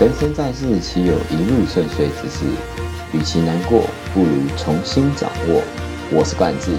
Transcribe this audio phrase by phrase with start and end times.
[0.00, 2.46] 人生在世，岂有一路顺遂之事？
[3.12, 3.84] 与其难过，
[4.14, 5.62] 不如重新掌握。
[6.10, 6.74] 我是冠志，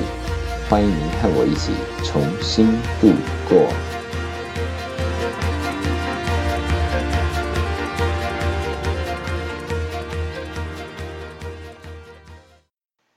[0.68, 1.71] 欢迎您和我一起
[2.04, 2.65] 重新
[2.99, 3.13] 度
[3.47, 3.70] 过。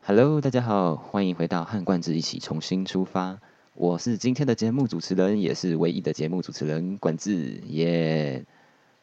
[0.02, 3.38] Hello，大家好，欢迎回到和冠志一起重新出发。
[3.72, 8.44] 我是今天的节目主持人，也是唯一的节目主持人冠志，耶！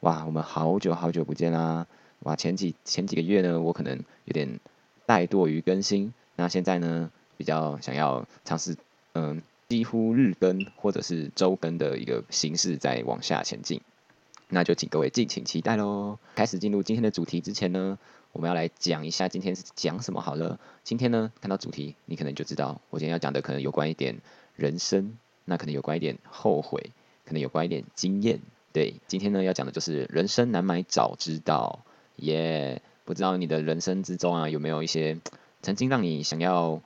[0.02, 1.86] 哇，我们好久好久不见啦！
[2.22, 4.60] 哇，前几前几个月呢，我可能有点
[5.06, 8.76] 怠惰于更新，那现在呢，比较想要尝试，
[9.14, 13.80] 嗯，几乎日更或者是周更的一个形式在往下前进，
[14.50, 16.18] 那就请各位敬请期待喽。
[16.34, 18.00] 开始进入今天的主题之前呢，
[18.32, 20.60] 我们要来讲一下今天是讲什么好了。
[20.84, 24.18] 今天呢，看到主题，你可能就知道我今天要讲的可能有关一点
[24.56, 26.90] 人生，那可能有关一点后悔，
[27.24, 28.40] 可能有关一点经验。
[28.74, 31.84] 对，今天呢要讲的就是人生难买早知道，
[32.18, 32.82] 耶！
[33.04, 35.18] 不知道你的人生之中啊有没有一些
[35.62, 36.82] 曾经让你想要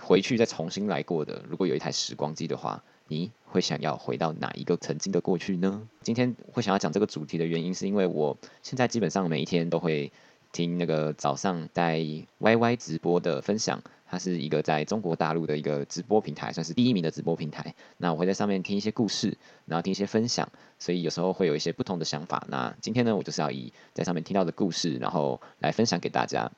[0.00, 1.42] 回去再重新来过的？
[1.48, 5.88] 如果有一台时光机的话，你会想要回到哪一个曾经的过去呢？
[6.02, 10.12] 今天会想要讲这个主题的原因，是因为我现在基本上每一天都会
[10.52, 11.98] 听那个早上在
[12.38, 13.82] YY 直播的分享。
[14.08, 17.74] 它是一个在中国大陆的一个直播平台，算是第一名的直播平台。
[17.96, 22.46] 那我会在上面听一些故事，然后听一些分享，所以有时候会有一些不同的想法。
[22.48, 26.50] 那今天呢，我就是要以在上面听到的故事，然后来分享给大家。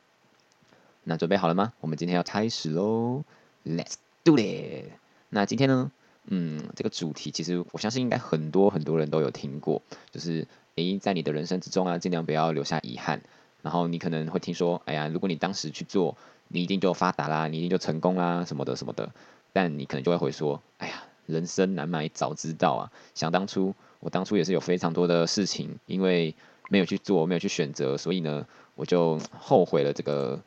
[1.04, 1.72] 那准备好了吗？
[1.80, 3.24] 我们今天要开始喽
[3.64, 4.92] ！Let's do it！
[5.30, 5.90] 那今天呢，
[6.26, 13.22] 嗯，这个主题其实我相信应该很多很多人都有听过，就是诶，在你的人生之中啊，尽量不要留下遗憾。
[13.62, 16.16] 然后你可能会听说，哎呀，如果你当时去做。
[16.50, 19.10] 你一定就发达啦，你一定就成功啦，什么的什么的。
[19.52, 22.90] 但你可能就会回说：“哎呀，人生难买早知道啊！
[23.14, 26.34] 想当初，我当初也是有非常多的事情，因为
[26.70, 30.40] 没有去做，没有去选择，所以呢，我就后悔了这个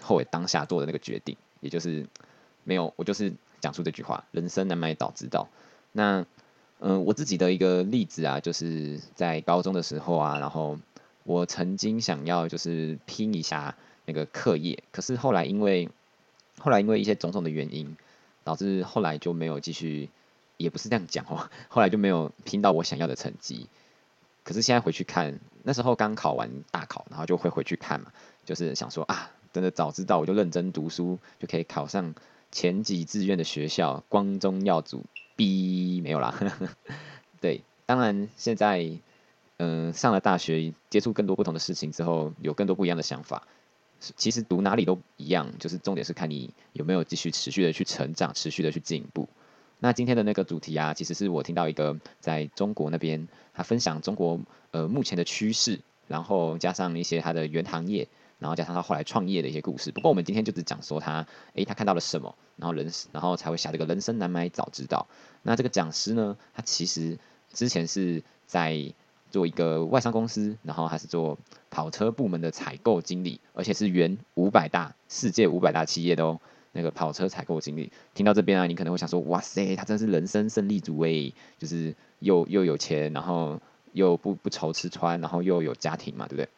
[0.00, 2.04] 后悔当下做的那个决定，也就是
[2.64, 5.48] 没有，我就是讲出这句话：人生难买早知道。
[5.92, 6.26] 那
[6.80, 10.76] 嗯，我自己的一个例子啊，就是在高中的时候啊，然后
[11.26, 13.76] 我曾经想要就是拼一下。
[14.08, 15.90] 那个课业，可是后来因为
[16.60, 17.96] 后来因为一些种种的原因，
[18.44, 20.08] 导致后来就没有继续，
[20.58, 23.66] 也不是这样讲哦，后来就没有拼到我想要的成绩。
[24.44, 28.12] 可是现在回去看，那时候刚考完大考，然后就会回去看嘛，
[28.44, 32.14] 就是想说啊，真的早知道我就认真读书，就可以考上
[32.52, 35.04] 前几志愿的学校，光宗耀祖。
[35.34, 36.32] B 没有啦，
[37.42, 38.88] 对，当然现在
[39.58, 43.46] 嗯上了大学，接触更多不同的事情之后，有更多不一样的想法。
[43.98, 49.26] 其实读哪里都一样，就是重点是看你有没有继续持续的去成长，持续的去进步。
[49.78, 54.38] 那今天的那个主题啊，其实是我听到一个在中国那边他分享中国
[54.72, 59.90] 呃目前的趋势，然后加上一些他的原行业，然后加上他后来创业的一些故事。
[59.92, 65.08] 不过我们今天就只讲说他，诶，他看到了什么，然后人，然后才会写这个人生难买早知道。
[65.42, 67.18] 那这个讲师呢，他其实
[67.50, 68.92] 之前是在。
[69.36, 71.36] 做一个外商公司，然后还是做
[71.68, 76.40] 跑车部门的采购经理，而且是原五百大世界五百大企业的哦，
[76.72, 77.92] 那个跑车采购经理。
[78.14, 83.60] 听到这边啊，你可能会想说，哇塞，他真是人生胜利组诶，就是又又有钱，然后
[83.92, 86.48] 又不不愁吃穿，然后又有家庭嘛，对不对？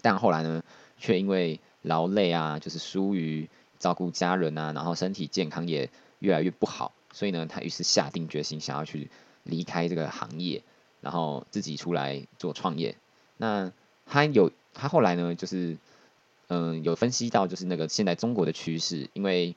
[0.00, 0.62] 但后来呢，
[0.96, 3.48] 却因为劳累啊，就是疏于
[3.80, 9.10] 照顾家人啊，然后身体健康也越来越不好，所以呢，他于是下定决心想要去
[9.42, 10.62] 离开这个行业。
[11.04, 12.96] 然后自己出来做创业，
[13.36, 13.70] 那
[14.06, 15.76] 他有他后来呢，就是
[16.48, 19.54] 嗯有分析到就是那个现在中国的趋势，因为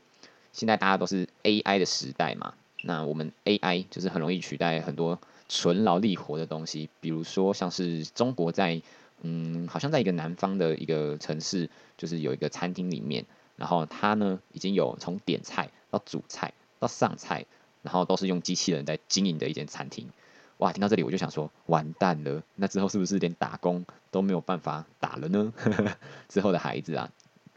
[0.52, 2.54] 现在大家都是 AI 的时代嘛，
[2.84, 8.82] 那我们 AI 就是很容易取代很多纯劳力活的东西，比如说像是中国在
[9.22, 13.26] 嗯好像在一个南方的一个城市，就是有一个餐厅里面，
[13.56, 17.46] 然后他呢已经有从点菜到煮菜到上菜，
[17.84, 20.10] 然后都是用机器人在经营的一间餐厅。
[20.58, 25.54] 哇，听到这里我就想说，完蛋了，那之后是不是连打工都没有办法打了呢？
[26.30, 27.12] 之后的孩子啊，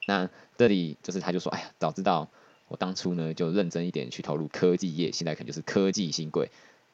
[0.06, 2.28] 那这里就是他就说，哎呀，早知道
[2.68, 6.50] 我当初呢就认真一点去投入科技业，现在可能就是科技新贵。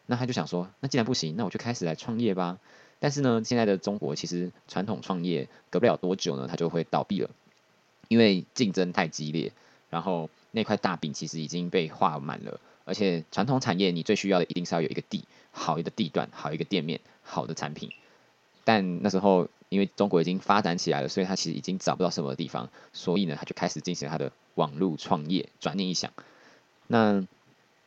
[0.07, 2.59] 那他就想说，那既然不行，那我就开始来创业吧。
[3.01, 7.31] 但是呢，现在的中国其实传统创业隔不了多久呢，它就会倒闭了，
[8.07, 9.53] 因为竞争太激烈，
[9.91, 12.61] 然后那块大饼其实已经被画满了。
[12.87, 17.91] 而且传统产业，你最需要的一定是要有一个地，好一个地段，好一个店面，好的产品。
[18.65, 25.51] 但那时候，因为中国已经发展起来了，所以他其实已经找不到什么地方，所以呢，他就开始进行他的网络创业。
[25.61, 26.13] 转念一想，
[26.87, 27.27] 那，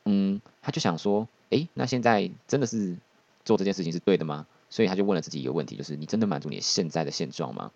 [0.04, 2.96] 嗯，他就想说，诶，那现在真的是
[3.44, 4.46] 做这件事情是对的吗？
[4.68, 7.72] 所以他就问了自己一个问题，就是你真的满足你现在的现状吗？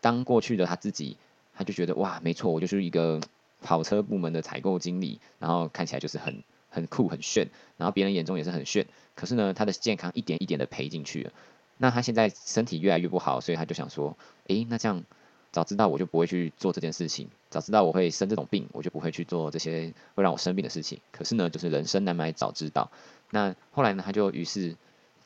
[0.00, 1.16] 当过去的他自己，
[1.54, 3.20] 他就觉得哇，没错，我就是一个
[3.62, 7.48] 跑车部门的采购经理，然后看起来就是很很酷很炫，
[7.78, 8.86] 然后别人眼中也是很炫。
[9.14, 11.32] 可是呢，他的健康一点一点的赔进去了。
[11.78, 14.16] 那他现在身体越来越不好，所以他就想说，
[14.48, 15.02] 诶，那这样
[15.50, 21.00] 早知道我就不会去做这件事情，早知道我会生这种病，我就不会去做这些会让我生病的事情。
[21.10, 22.90] 可是呢，就是人生难买早知道。
[23.30, 24.76] 那后来呢，他就于是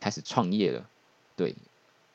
[0.00, 0.88] 开始创业了。
[1.36, 1.54] 对，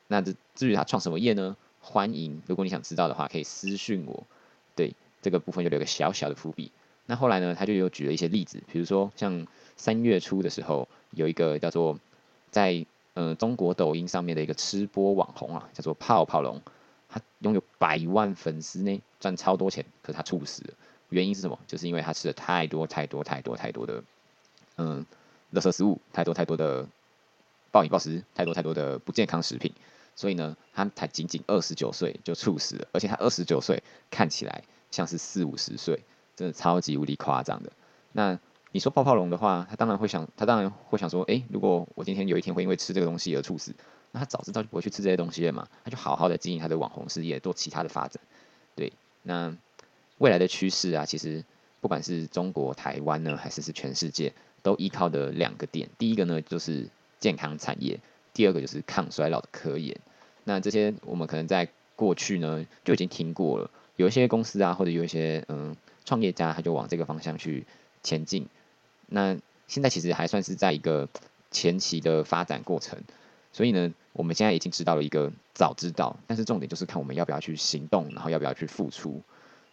[0.08, 1.56] 那这至于他创什么业呢？
[1.80, 4.24] 欢迎，如果你想知道的话，可以私讯我。
[4.74, 6.70] 对，这个部分就留个小小的伏笔。
[7.06, 9.46] 那后来呢，他就有举了一些例子，比如说像
[9.76, 11.98] 三月初的时候，有一个叫做
[12.50, 12.84] 在
[13.14, 16.60] 呃中国抖音上面的一个吃播网红啊，叫做泡泡龙，
[17.08, 20.74] 他拥有百万粉丝呢，赚超多钱，可是他猝死了。
[21.08, 21.58] 原因是什么？
[21.66, 24.02] 就是因为他吃了太多太多太多太多的
[24.76, 25.04] 嗯
[25.52, 26.86] 垃圾食物，太多太多的
[27.70, 29.72] 暴饮暴食，太多太多的不健康食品。
[30.14, 36.04] 所以呢，他才仅仅二十九岁就猝死了，而且他二十九岁看起来像是四五十岁，
[36.36, 37.72] 真的超级无敌夸张的。
[38.12, 38.38] 那
[38.70, 43.74] 你说泡泡龙的话，他当然会想，他当然会想说，哎，如果我今天有一天会因为吃这个东西而猝死，
[44.12, 48.22] 那他早知道就不会去吃这些东西了嘛，他就好好的经营他的网红事业，做其他的发展。
[48.76, 48.92] 对，
[49.24, 49.56] 那
[50.18, 51.44] 未来的趋势啊，其实
[51.80, 57.98] 不管是中国、台湾呢，还是是全世界，都依靠的两个点，第一个呢就是健康产业。
[58.34, 59.94] 第二个就是抗衰老的科研，
[60.44, 67.66] 那这些我们可能在过去呢就已经听过了，有一些公司啊，或者有一些嗯创业家，他就往这个方向去
[68.02, 68.46] 前进。
[69.06, 69.36] 那
[69.66, 71.08] 现在其实还算是在一个
[71.50, 72.98] 前期的发展过程，
[73.52, 79.22] 所以呢，我们现在已经知道了一个早知道，但是重点就是看我们要不要去行动，然后要不要去付出。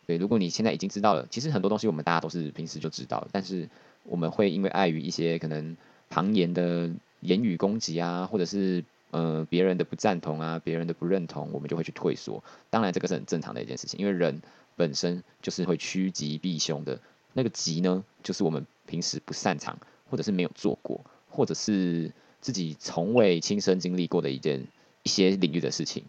[0.06, 3.70] 对，如果你现在已经知道了，其实很多东西我们大家都是平时就知道，但是
[4.04, 5.78] 我们会因为碍于一些可能
[6.10, 6.90] 旁言的。
[7.22, 12.44] 言语攻击啊，或者是呃别人的不赞同啊，别人的不认同，我们就会去退缩。
[12.70, 14.42] 当然，这个是很正常的一件事情，因为人
[14.76, 17.00] 本身就是会趋吉避凶的。
[17.34, 19.78] 那个吉呢，就是我们平时不擅长，
[20.10, 22.12] 或者是没有做过，或者是
[22.42, 24.66] 自己从未亲身经历过的一件
[25.04, 26.04] 一些领域的事情。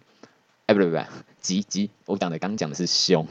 [0.66, 1.04] 哎，不对不对，
[1.40, 3.26] 吉吉，我讲的刚讲的是凶，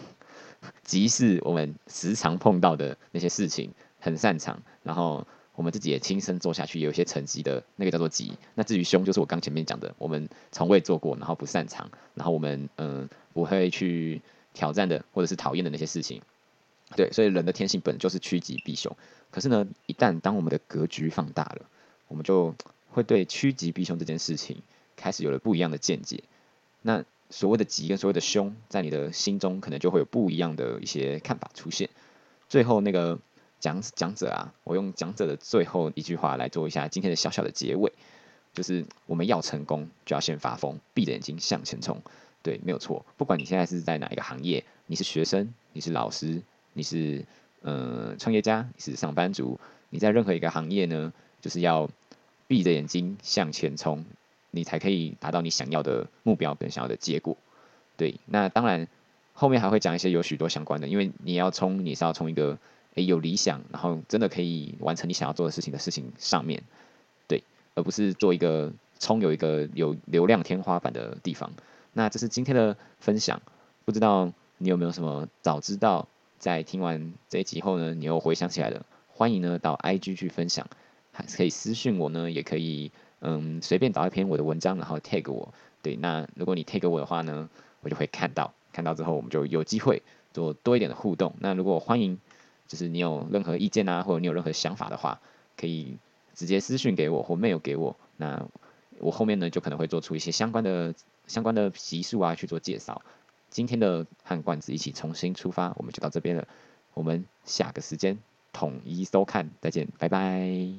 [0.83, 5.27] 吉是我们时常碰到的那些事情，很擅长，然后。
[5.59, 8.31] 我们自己也亲身做下去，有一些成绩的那个叫做吉。
[8.55, 14.21] 那至于凶，就是我刚前面讲的，我们从未做过，然后不擅长，然后我们嗯不会去
[14.53, 16.21] 挑战的，或者是讨厌的那些事情。
[16.95, 18.95] 对，所以人的天性本就是趋吉避凶。
[19.31, 21.65] 可是呢，一旦当我们的格局放大了，
[22.07, 22.55] 我们就
[22.91, 24.61] 会对趋吉避凶这件事情
[24.95, 26.23] 开始有了不一样的见解。
[26.81, 31.89] 那所谓的吉跟所谓的凶，在你的心中可能就会有不一样的一些看法出现。
[32.47, 33.19] 最后那个。
[33.59, 37.91] 讲讲者啊，我用讲者的最后一句话来做一下今天的小小的结尾，
[38.53, 42.01] 就是我们要成功，就要先发疯，闭着眼睛向前冲。
[42.41, 43.05] 对，没有错。
[43.17, 46.41] 不管你现在是在哪一个行业，你是学生，你是老师，
[46.71, 47.25] 你是
[47.61, 49.59] 呃创业家，你是上班族，
[49.89, 51.89] 你在任何一个行业呢，就是要
[52.47, 54.05] 闭着眼睛向前冲，
[54.51, 57.35] 你才可以达到你想要的目标跟想要的结果。
[57.97, 58.87] 对，那当然
[59.33, 62.57] 后面还会讲一些有许多相关的，因为你要冲，你是要冲一个。
[62.95, 66.63] 诶，有理想，然后真的可以完成你想要做的事情的事情上面，
[67.27, 67.43] 对，
[67.75, 71.51] 而不是做一个充有一个有流量天花板的地方。
[71.93, 73.41] 那这是今天的分享，
[73.85, 76.07] 不知道你有没有什么早知道，
[76.39, 80.67] 在听完这一集后呢，你又回想起来了，欢迎呢到 IG 去分享，
[81.11, 85.53] 还可以私信我呢，也可以嗯随便找一篇我的文章，然后 tag 我。
[85.81, 87.49] 对，那如果你 tag 我的话呢，
[87.81, 90.01] 我就会看到，看到之后我们就有机会
[90.33, 91.33] 做多一点的互动。
[91.39, 92.19] 那如果欢迎。
[92.69, 95.19] 就是你有任何意见啊，或者你有任何想法的话，
[95.57, 95.97] 可以
[96.35, 97.97] 直接私信给我或 mail 给我。
[98.15, 98.47] 那
[98.99, 100.93] 我后面呢，就可能会做出一些相关的
[101.27, 103.01] 相关的习数啊去做介绍。
[103.49, 106.47] 今天的和罐子一起重新出发，我们就到这边了。
[106.93, 108.19] 我们下个时间
[108.53, 110.69] 统一收看，再见，拜拜。